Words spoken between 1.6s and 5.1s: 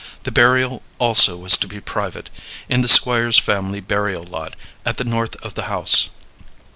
be private, in the Squire's family burial lot, at the